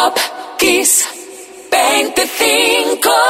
[0.00, 0.16] Top
[0.56, 1.04] Kiss
[1.68, 3.29] 25.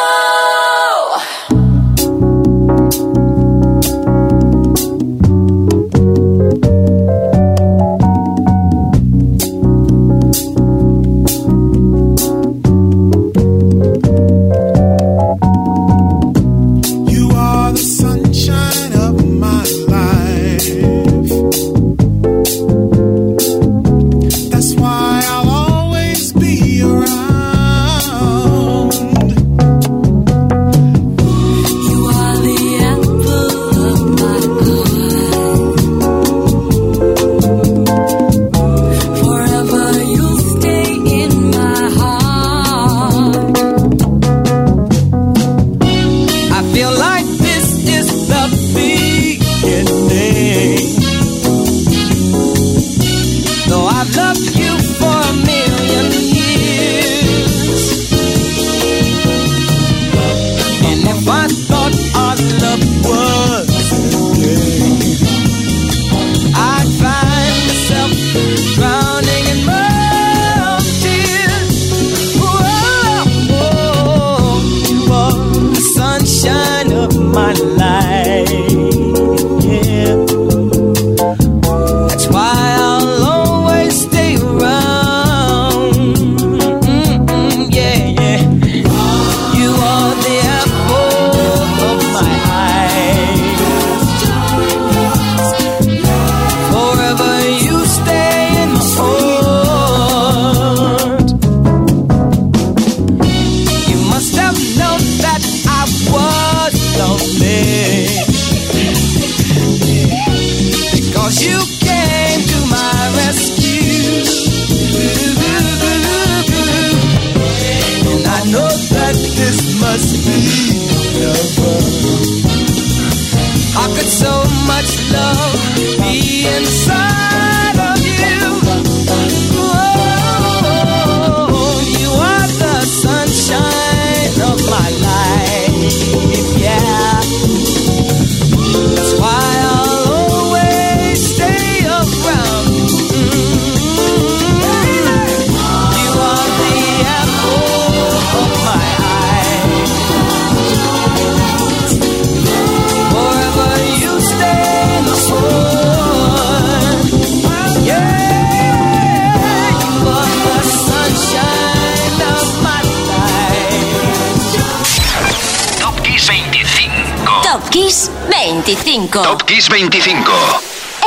[169.13, 170.31] Top Kiss 25.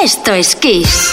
[0.03, 1.12] Esto es Kiss.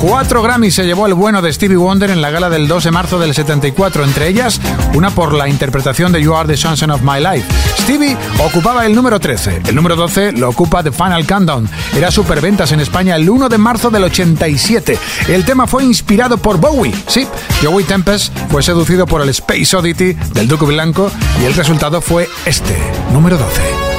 [0.00, 2.90] Cuatro Grammys se llevó el bueno de Stevie Wonder en la gala del 2 de
[2.90, 4.58] marzo del 74, entre ellas
[4.94, 7.46] una por la interpretación de You Are the Sunshine of My Life.
[7.82, 11.68] Stevie ocupaba el número 13, el número 12 lo ocupa The Final Countdown.
[11.94, 14.98] Era superventas en España el 1 de marzo del 87.
[15.28, 16.94] El tema fue inspirado por Bowie.
[17.06, 17.26] Sí,
[17.62, 21.10] Joey Tempest fue seducido por el Space Oddity del Duque Blanco
[21.42, 22.76] y el resultado fue este,
[23.12, 23.89] número 12.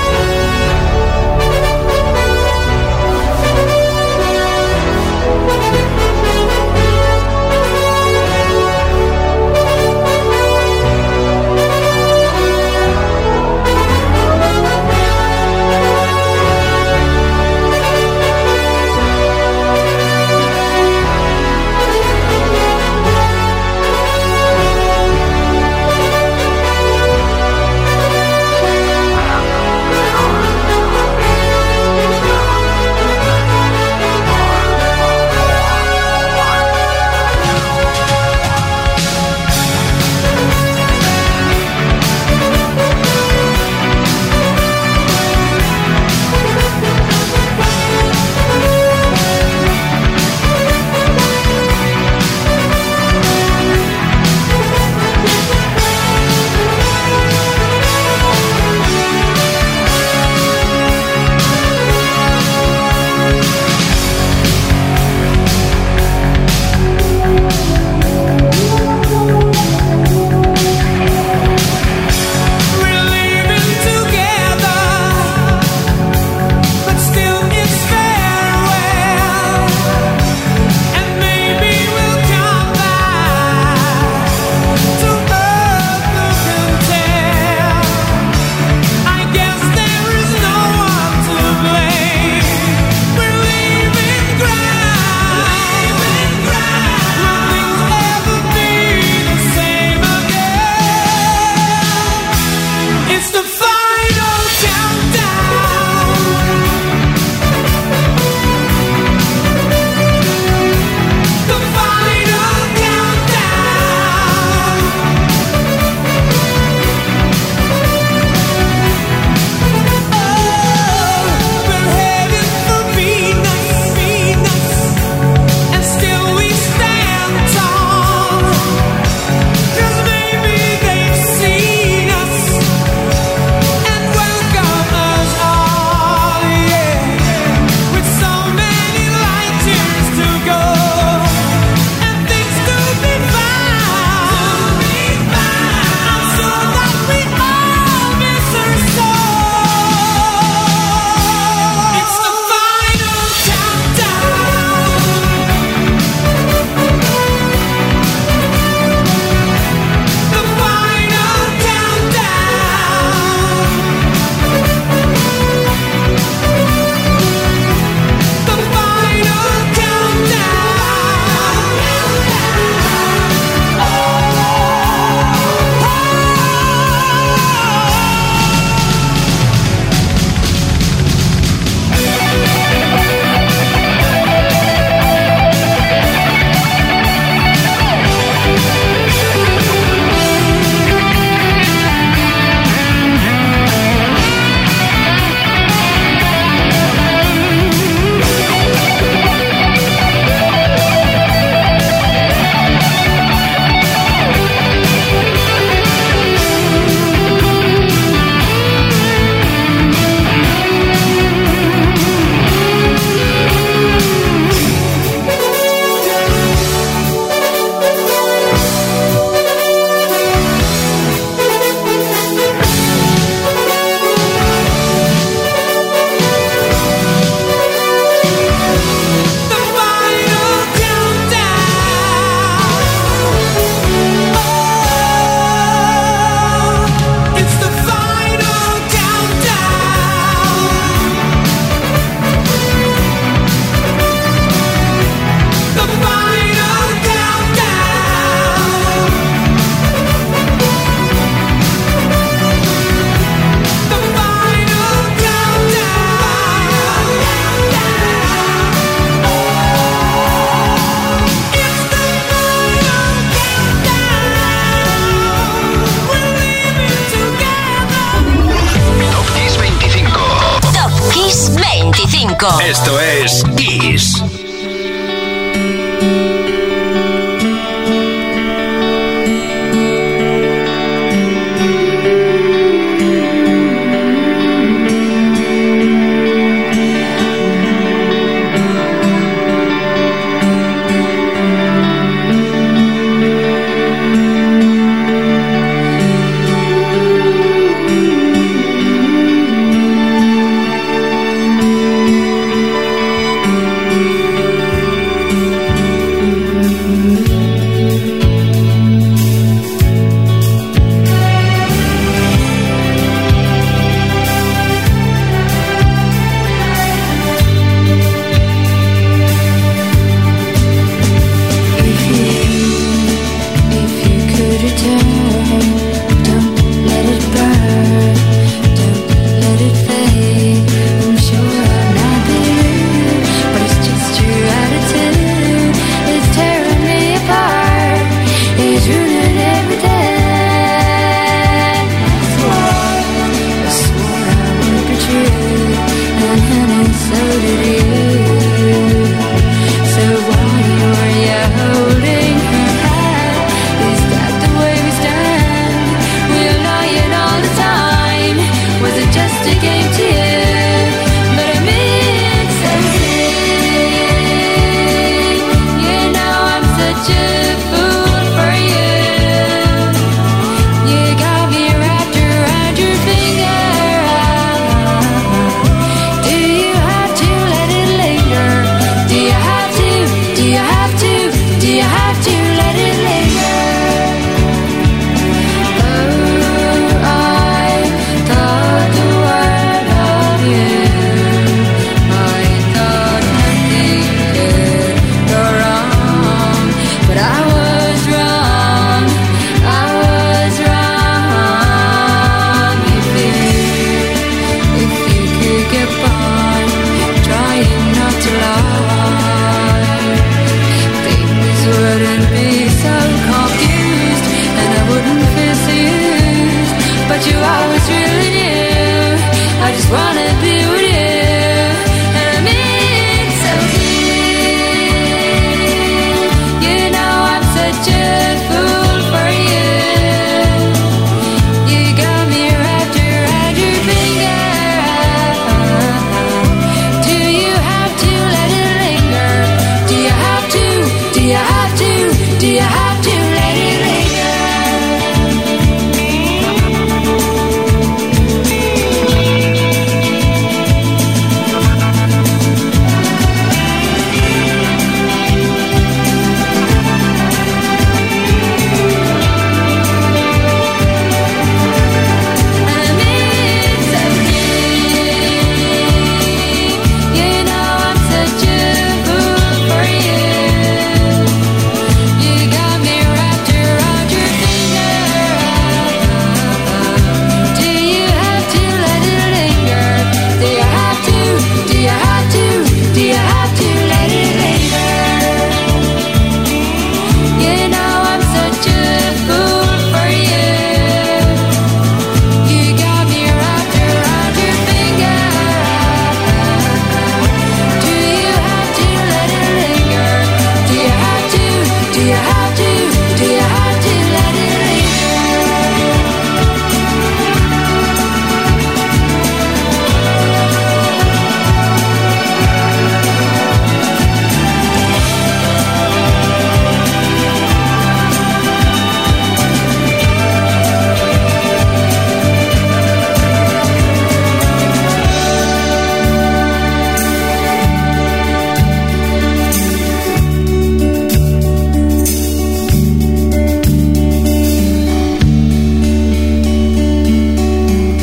[417.28, 418.21] you I was really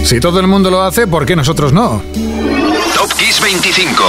[0.09, 2.01] Si todo el mundo lo hace, ¿por qué nosotros no?
[2.95, 4.05] Top Kiss 25.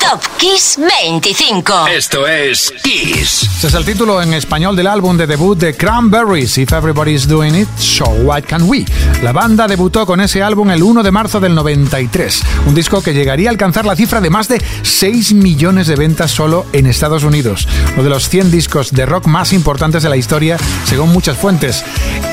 [0.00, 1.88] Top Kiss 25.
[1.88, 3.42] Esto es Kiss.
[3.58, 6.56] Ese es el título en español del álbum de debut de Cranberries.
[6.56, 8.86] If Everybody's Doing It, so what can we?
[9.22, 12.42] La banda debutó con ese álbum el 1 de marzo del 93.
[12.66, 16.30] Un disco que llegaría a alcanzar la cifra de más de 6 millones de ventas
[16.30, 17.68] solo en Estados Unidos.
[17.92, 20.56] Uno de los 100 discos de rock más importantes de la historia,
[20.86, 21.84] según muchas fuentes.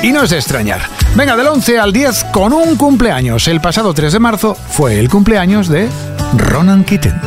[0.02, 0.88] Y no es de extrañar.
[1.16, 3.46] Venga, del 11 al 10 con un cumpleaños.
[3.48, 5.88] El pasado 3 de marzo fue el cumpleaños de
[6.36, 7.20] Ronan Kitten.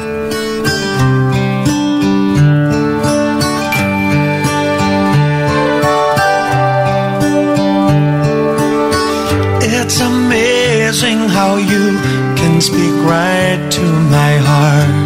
[9.61, 11.99] It's amazing how you
[12.35, 15.02] can speak right to my heart.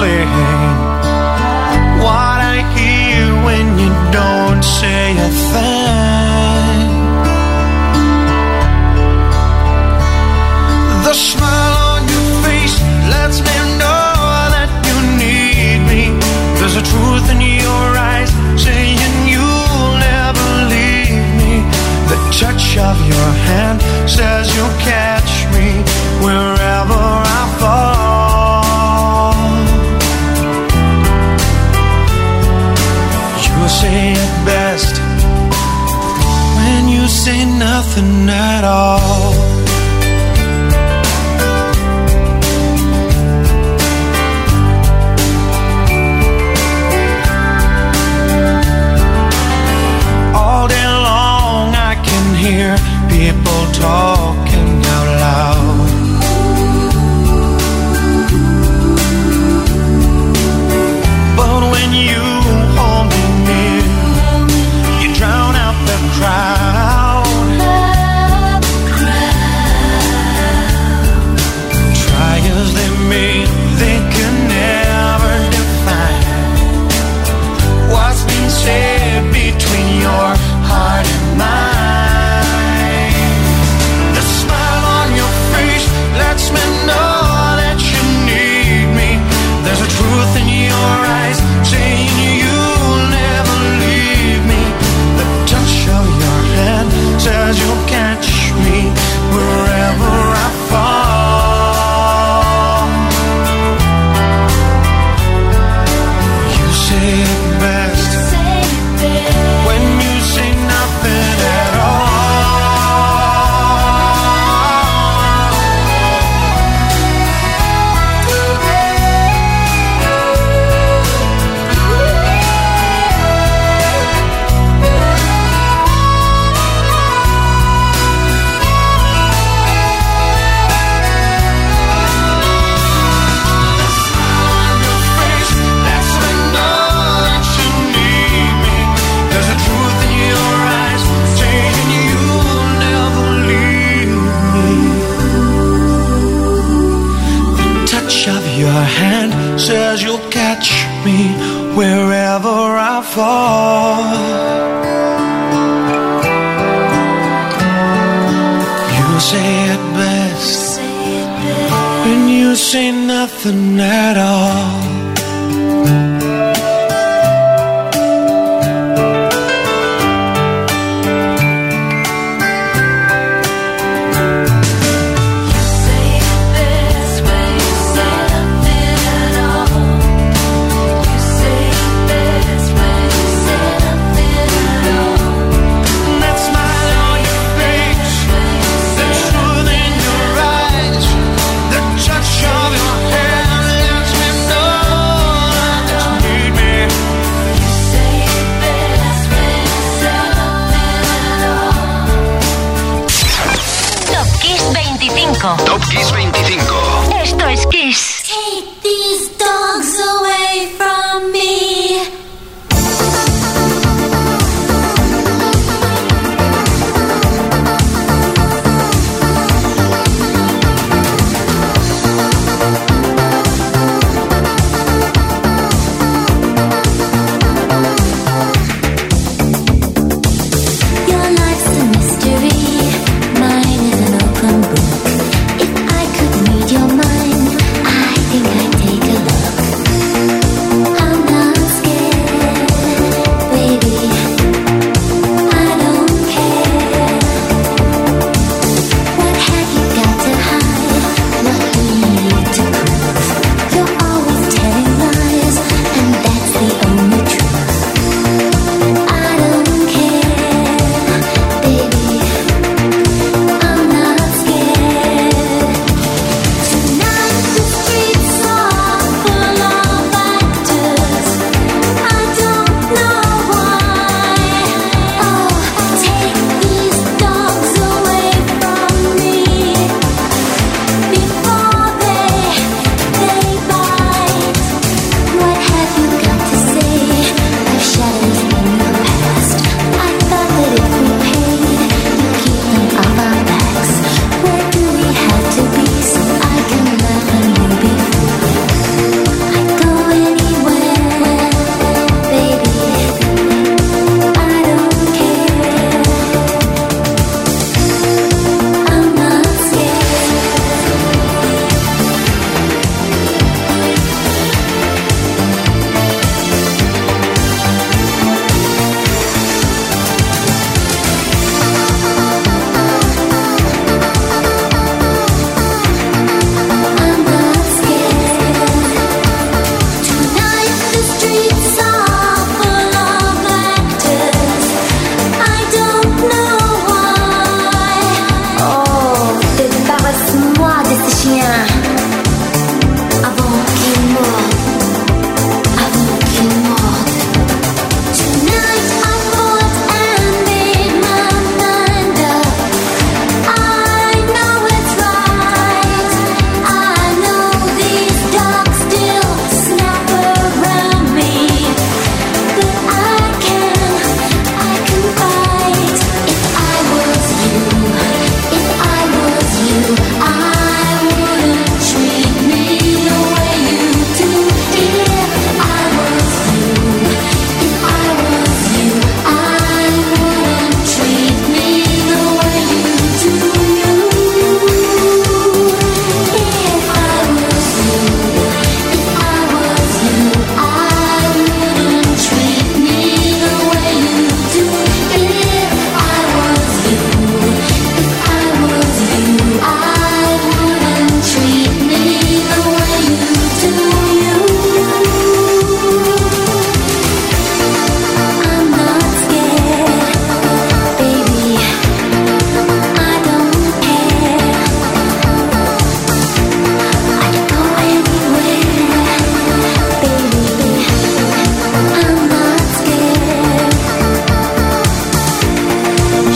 [0.00, 0.39] lovely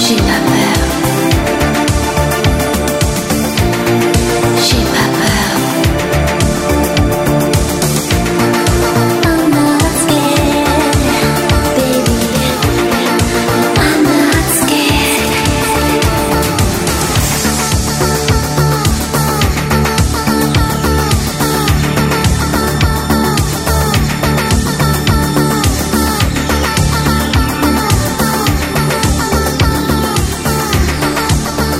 [0.05, 0.74] 敬大伯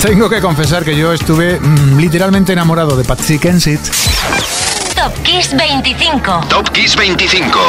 [0.05, 3.79] Tengo que confesar que yo estuve mm, literalmente enamorado de Patsy Kensit.
[4.93, 6.41] Top Kiss 25.
[6.47, 7.59] Top Kiss 25.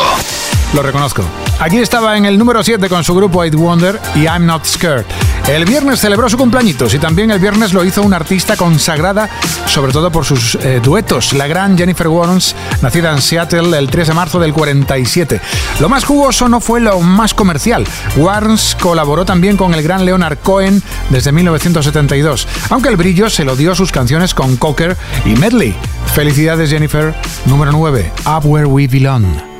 [0.74, 1.24] Lo reconozco.
[1.58, 5.25] Aquí estaba en el número 7 con su grupo Eight Wonder y I'm Not Scared.
[5.48, 9.30] El viernes celebró su cumpleaños y también el viernes lo hizo una artista consagrada,
[9.66, 14.08] sobre todo por sus eh, duetos, la gran Jennifer Warnes, nacida en Seattle el 3
[14.08, 15.40] de marzo del 47.
[15.78, 17.86] Lo más jugoso no fue lo más comercial.
[18.16, 23.54] Warnes colaboró también con el gran Leonard Cohen desde 1972, aunque el brillo se lo
[23.54, 25.76] dio a sus canciones con Cocker y Medley.
[26.12, 27.14] Felicidades Jennifer.
[27.44, 29.55] Número 9, Up Where We Belong.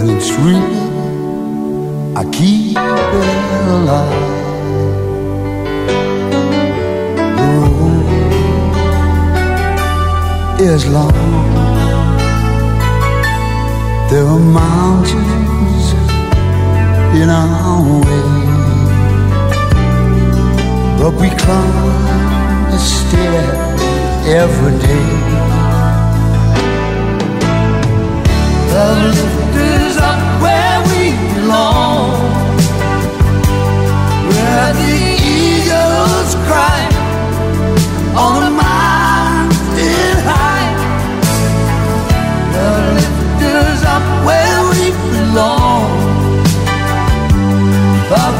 [0.00, 4.28] When it's real, I keep it alive.
[7.36, 8.00] Mm.
[10.58, 11.12] is long.
[14.08, 15.86] There are mountains
[17.20, 18.28] in our way,
[20.98, 23.44] but we climb a stair
[24.40, 25.08] every day.
[28.72, 29.79] Love lifted.
[38.16, 40.70] on a mountain high.
[42.54, 44.84] The lifters up where we
[45.14, 45.90] belong,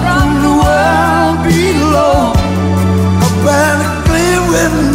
[0.03, 2.33] from the world below,
[3.25, 4.90] up where clear wind.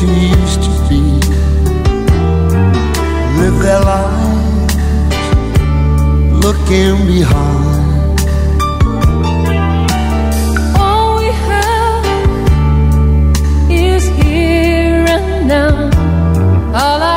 [0.00, 1.00] everything used to be.
[3.38, 4.74] Live their lives
[6.44, 8.20] looking behind.
[10.76, 12.04] All we have
[13.70, 15.90] is here and now.
[16.74, 17.08] All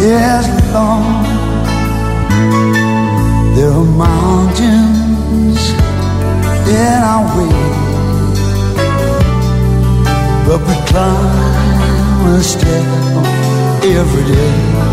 [0.00, 0.49] Yes,
[6.80, 7.70] in our way
[10.46, 12.84] but we climb a step
[13.98, 14.89] every day.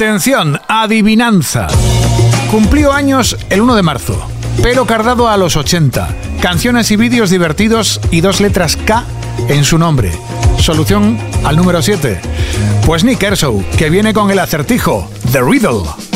[0.00, 1.66] Atención, adivinanza.
[2.50, 4.18] Cumplió años el 1 de marzo.
[4.62, 6.08] Pelo cardado a los 80.
[6.40, 9.04] Canciones y vídeos divertidos y dos letras K
[9.48, 10.10] en su nombre.
[10.58, 12.18] Solución al número 7.
[12.86, 16.09] Pues Nick Kershaw, que viene con el acertijo, The Riddle.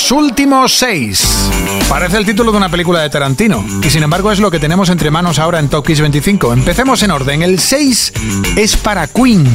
[0.00, 1.50] Los últimos seis.
[1.86, 3.62] Parece el título de una película de Tarantino.
[3.82, 6.54] Y sin embargo es lo que tenemos entre manos ahora en Top Kiss 25.
[6.54, 7.42] Empecemos en orden.
[7.42, 8.14] El 6
[8.56, 9.46] es para Queen.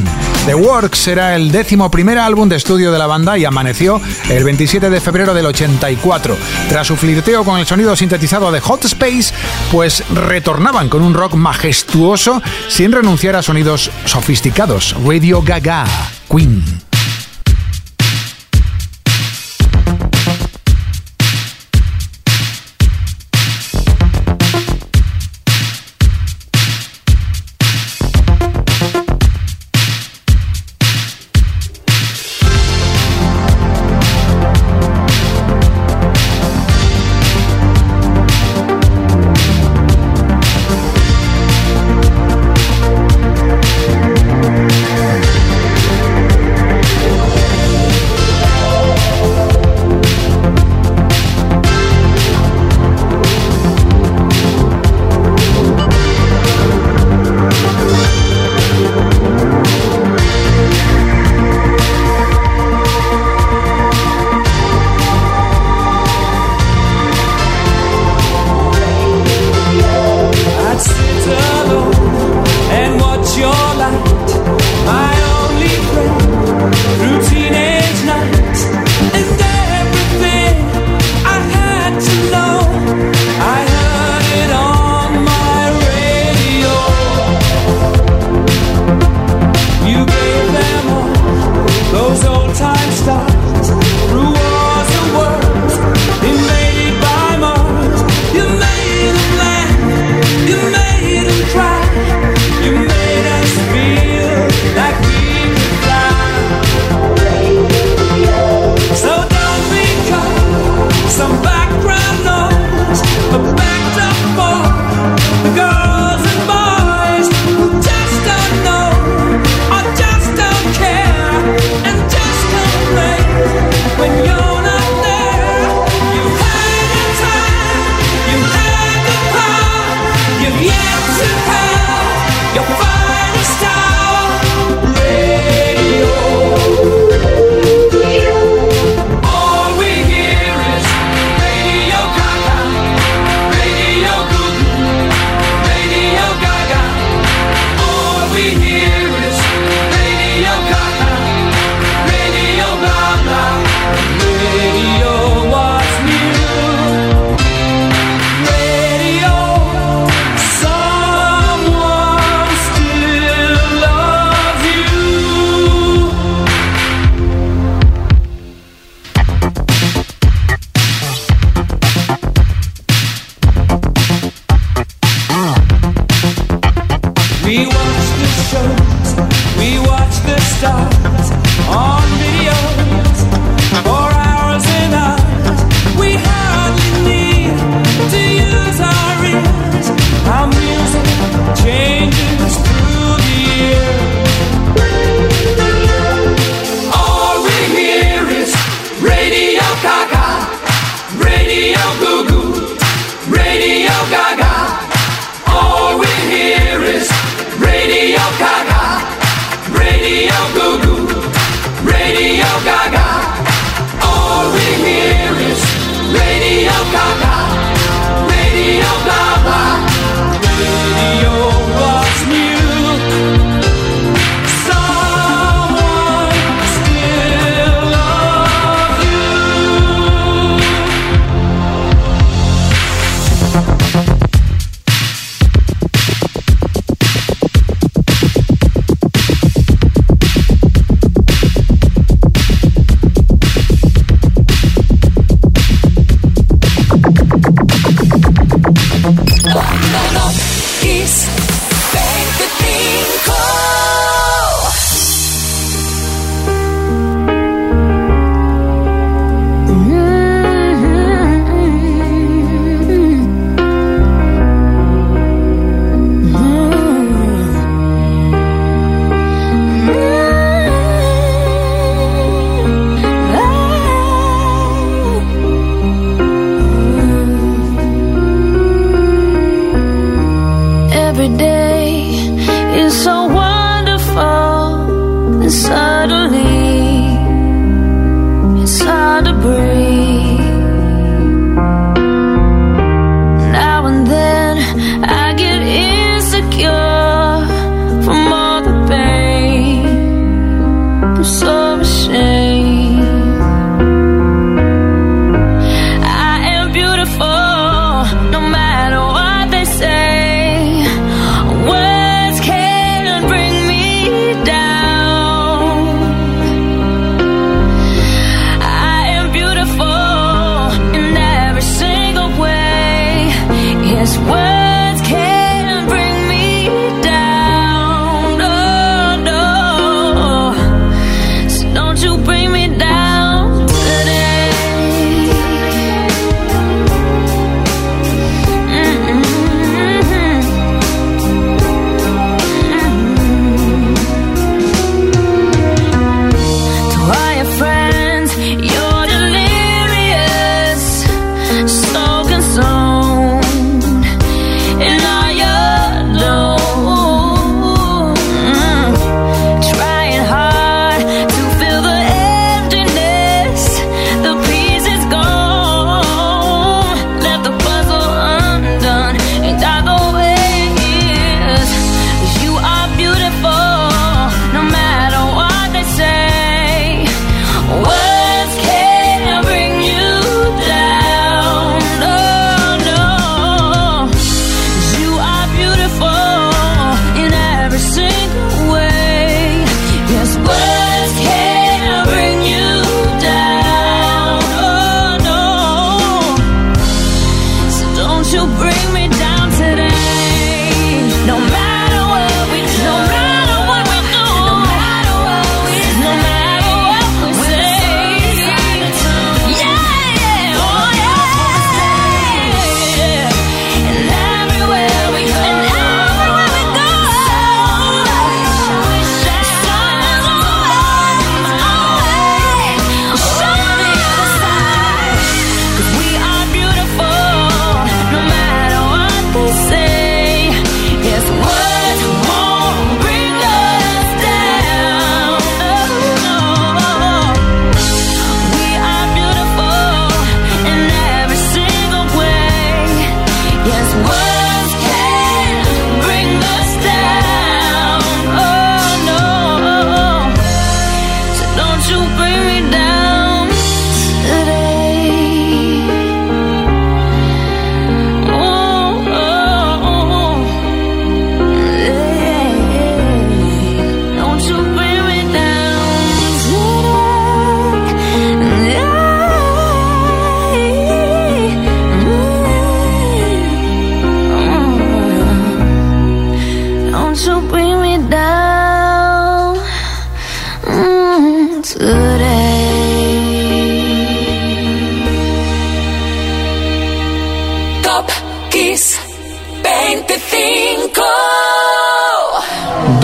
[0.46, 4.44] The Works será el décimo primer álbum de estudio de la banda y amaneció el
[4.44, 6.36] 27 de febrero del 84.
[6.68, 9.34] Tras su flirteo con el sonido sintetizado de Hot Space,
[9.72, 14.94] pues retornaban con un rock majestuoso sin renunciar a sonidos sofisticados.
[15.04, 15.84] Radio Gaga.
[16.30, 16.85] Queen.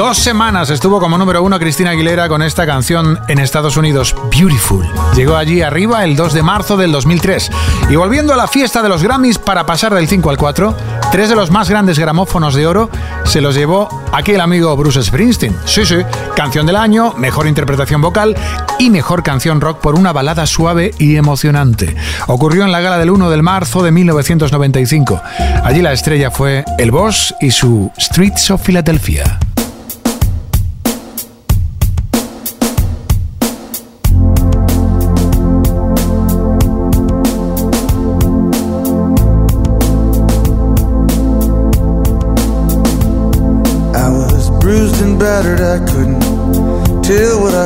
[0.03, 4.85] Dos semanas estuvo como número uno Cristina Aguilera con esta canción en Estados Unidos, Beautiful.
[5.15, 7.53] Llegó allí arriba el 2 de marzo del 2003.
[7.89, 10.77] Y volviendo a la fiesta de los Grammys para pasar del 5 al 4,
[11.13, 12.91] tres de los más grandes gramófonos de oro
[13.25, 15.57] se los llevó aquel amigo Bruce Springsteen.
[15.67, 15.99] Sí, sí,
[16.35, 18.35] canción del año, mejor interpretación vocal
[18.81, 21.95] y mejor canción rock por una balada suave y emocionante.
[22.27, 25.23] Ocurrió en la gala del 1 de marzo de 1995.
[25.63, 29.39] Allí la estrella fue El Boss y su Streets of Philadelphia.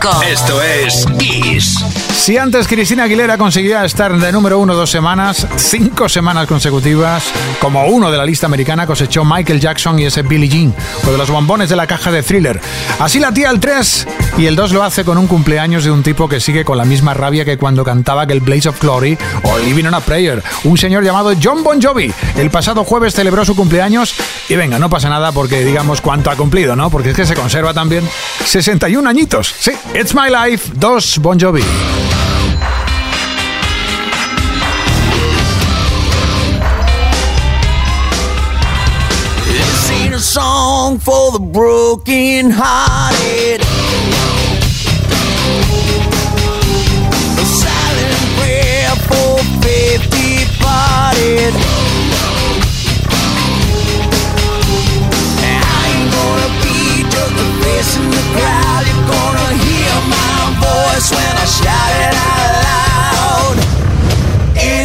[0.00, 0.22] 25.
[0.22, 1.84] Esto es Kiss.
[2.16, 7.24] Si antes Cristina Aguilera conseguía estar de número uno dos semanas, cinco semanas consecutivas,
[7.60, 10.74] como uno de la lista americana cosechó Michael Jackson y ese Billie Jean,
[11.06, 12.60] o de los bombones de la caja de thriller.
[12.98, 14.06] Así la tía el 3
[14.40, 16.86] y el 2 lo hace con un cumpleaños de un tipo que sigue con la
[16.86, 20.42] misma rabia que cuando cantaba que el Blaze of Glory o Living on a Prayer,
[20.64, 22.10] un señor llamado John Bon Jovi.
[22.36, 24.14] El pasado jueves celebró su cumpleaños
[24.48, 26.88] y venga, no pasa nada porque digamos cuánto ha cumplido, ¿no?
[26.88, 28.08] Porque es que se conserva también
[28.46, 29.54] 61 añitos.
[29.58, 31.62] Sí, It's My Life, 2 Bon Jovi.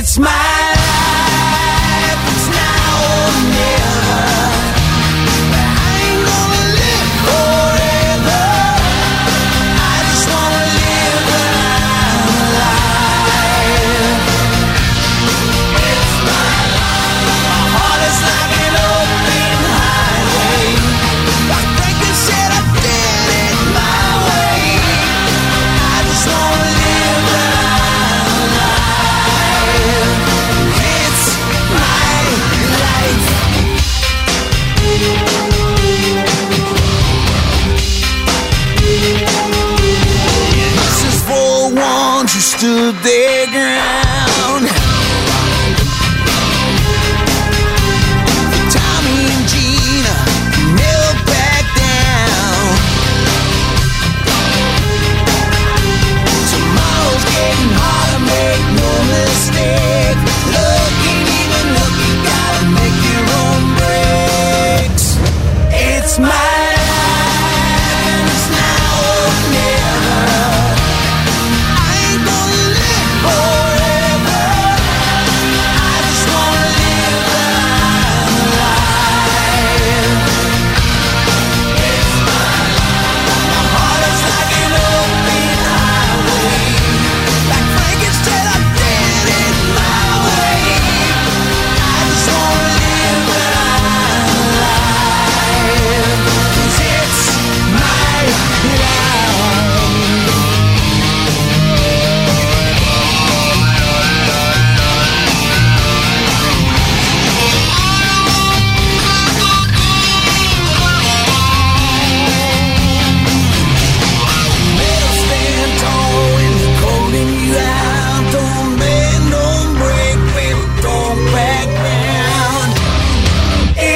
[0.07, 0.64] It's my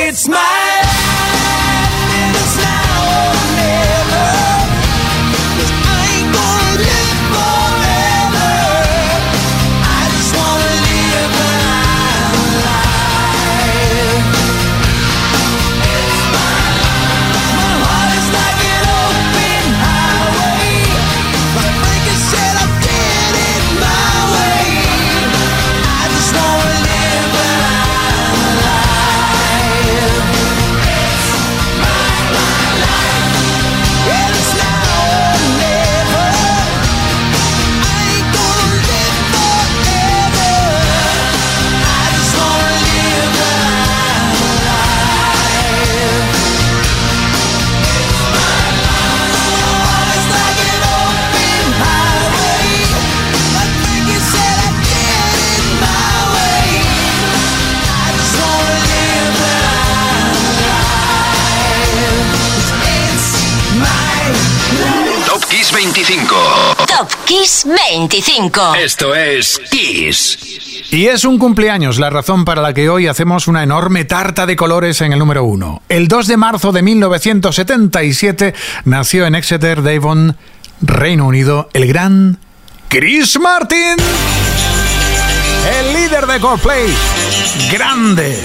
[0.10, 0.59] It's my
[68.00, 68.76] 25.
[68.76, 70.88] Esto es Kiss.
[70.90, 74.56] Y es un cumpleaños la razón para la que hoy hacemos una enorme tarta de
[74.56, 75.82] colores en el número uno.
[75.90, 78.54] El 2 de marzo de 1977
[78.86, 80.38] nació en Exeter, Devon,
[80.82, 82.40] Reino Unido, el gran
[82.88, 83.98] Chris Martin.
[85.68, 86.94] El líder de Coldplay.
[87.72, 88.44] Grande.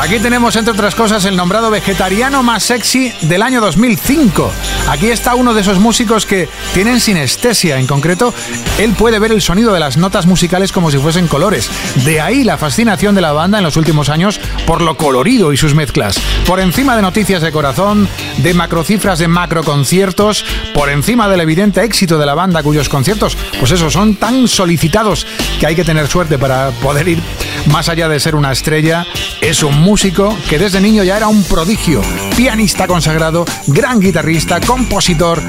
[0.00, 4.50] Aquí tenemos, entre otras cosas, el nombrado vegetariano más sexy del año 2005.
[4.88, 7.78] Aquí está uno de esos músicos que tienen sinestesia.
[7.78, 8.32] En concreto,
[8.78, 11.70] él puede ver el sonido de las notas musicales como si fuesen colores.
[12.04, 15.58] De ahí la fascinación de la banda en los últimos años por lo colorido y
[15.58, 16.18] sus mezclas.
[16.46, 22.18] Por encima de noticias de corazón, de macrocifras de macroconciertos, por encima del evidente éxito
[22.18, 25.26] de la banda cuyos conciertos, pues eso, son tan solicitados
[25.60, 27.22] que hay que tener suerte para poder ir
[27.70, 29.06] más allá de ser una estrella.
[29.40, 32.02] Es un músico que desde niño ya era un prodigio,
[32.36, 35.40] pianista consagrado, gran guitarrista, compositor,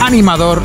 [0.00, 0.60] animador,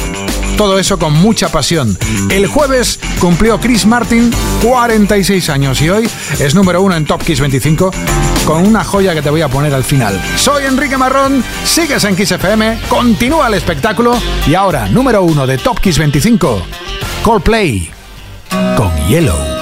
[0.58, 1.96] todo eso con mucha pasión.
[2.32, 4.32] El jueves cumplió Chris Martin
[4.64, 6.10] 46 años y hoy
[6.40, 7.92] es número uno en Top Kiss 25
[8.46, 10.20] con una joya que te voy a poner al final.
[10.38, 15.60] Soy Enrique Marrón, sigues en Kiss FM, continúa el espectáculo y ahora número uno de
[15.60, 16.64] Top Kiss 25,
[17.24, 17.92] Coldplay
[18.76, 19.57] con Yellow.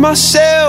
[0.00, 0.59] myself.